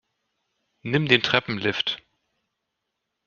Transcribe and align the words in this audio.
Nimm 0.81 1.05
den 1.07 1.21
Treppenlift. 1.21 2.03